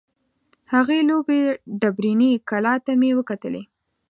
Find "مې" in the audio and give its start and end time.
2.99-3.09